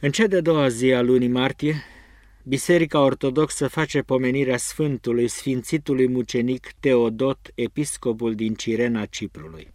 [0.00, 1.74] În cea de-a doua zi a lunii martie,
[2.42, 9.72] Biserica Ortodoxă face pomenirea Sfântului Sfințitului Mucenic Teodot, episcopul din Cirena Ciprului.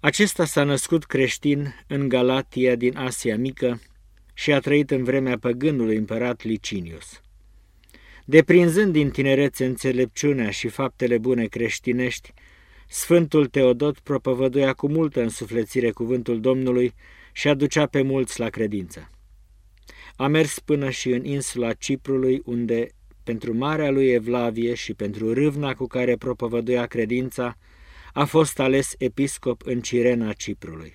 [0.00, 3.80] Acesta s-a născut creștin în Galatia din Asia Mică
[4.34, 7.20] și a trăit în vremea păgânului împărat Licinius.
[8.24, 12.32] Deprinzând din tinerețe înțelepciunea și faptele bune creștinești,
[12.88, 16.94] Sfântul Teodot propovăduia cu multă însuflețire cuvântul Domnului
[17.32, 19.10] și aducea pe mulți la credință.
[20.16, 22.88] A mers până și în insula Ciprului, unde,
[23.22, 27.56] pentru marea lui Evlavie și pentru râvna cu care propovăduia credința,
[28.12, 30.92] a fost ales episcop în Cirena Ciprului.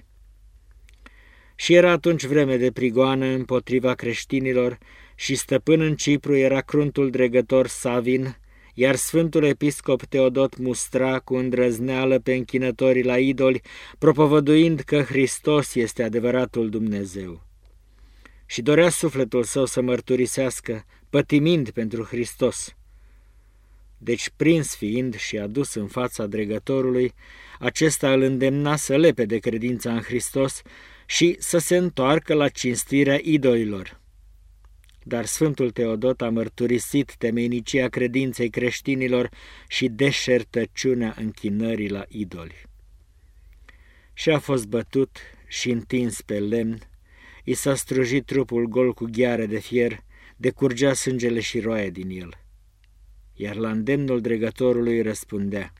[1.55, 4.77] Și era atunci vreme de prigoană împotriva creștinilor
[5.15, 8.37] și stăpân în Cipru era cruntul dregător Savin,
[8.73, 13.61] iar Sfântul Episcop Teodot mustra cu îndrăzneală pe închinătorii la idoli,
[13.97, 17.41] propovăduind că Hristos este adevăratul Dumnezeu.
[18.45, 22.75] Și dorea sufletul său să mărturisească, pătimind pentru Hristos.
[23.97, 27.13] Deci, prins fiind și adus în fața dregătorului,
[27.59, 30.61] acesta îl îndemna să lepe de credința în Hristos
[31.05, 34.01] și să se întoarcă la cinstirea idolilor.
[35.03, 39.29] Dar Sfântul Teodot a mărturisit temeinicia credinței creștinilor
[39.67, 42.61] și deșertăciunea închinării la idoli.
[44.13, 46.79] Și a fost bătut și întins pe lemn,
[47.43, 50.03] i s-a strujit trupul gol cu gheare de fier,
[50.35, 52.37] de curgea sângele și roaie din el
[53.33, 55.73] iar la îndemnul dregătorului răspundea,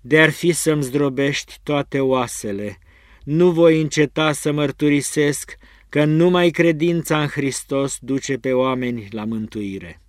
[0.00, 2.78] De-ar fi să-mi zdrobești toate oasele,
[3.24, 5.56] nu voi înceta să mărturisesc
[5.90, 10.00] că numai credința în Hristos duce pe oameni la mântuire.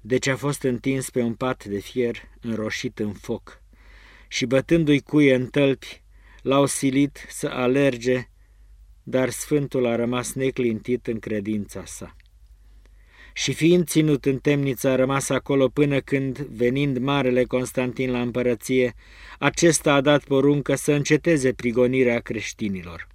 [0.00, 3.62] Deci a fost întins pe un pat de fier înroșit în foc
[4.28, 6.02] și bătându-i cuie în tălpi,
[6.42, 8.28] l-au silit să alerge,
[9.02, 12.16] dar Sfântul a rămas neclintit în credința sa
[13.32, 18.94] și fiind ținut în temniță a rămas acolo până când, venind Marele Constantin la împărăție,
[19.38, 23.08] acesta a dat poruncă să înceteze prigonirea creștinilor.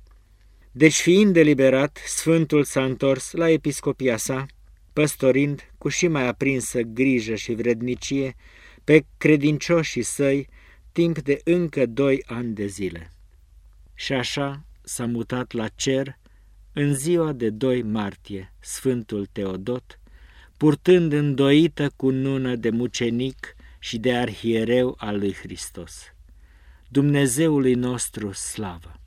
[0.75, 4.45] Deci fiind deliberat, Sfântul s-a întors la episcopia sa,
[4.93, 8.35] păstorind cu și mai aprinsă grijă și vrednicie
[8.83, 10.47] pe credincioșii săi
[10.91, 13.11] timp de încă doi ani de zile.
[13.93, 16.17] Și așa s-a mutat la cer
[16.73, 19.99] în ziua de 2 martie Sfântul Teodot,
[20.57, 26.13] purtând îndoită cu nună de mucenic și de arhiereu al lui Hristos.
[26.87, 29.02] Dumnezeului nostru slavă!